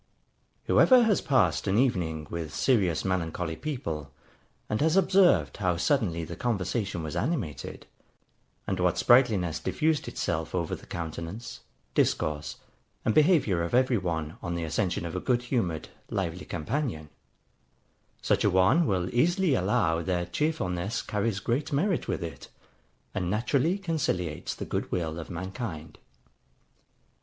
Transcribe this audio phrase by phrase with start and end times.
[0.63, 4.11] Whoever has passed an evening with serious melancholy people,
[4.67, 7.85] and has observed how suddenly the conversation was animated,
[8.65, 11.59] and what sprightliness diffused itself over the countenance,
[11.93, 12.55] discourse,
[13.05, 17.09] and behaviour of every one, on the accession of a good humoured, lively companion;
[18.23, 22.47] such a one will easily allow that cheerfulness carries great merit with it,
[23.13, 25.99] and naturally conciliates the good will of mankind.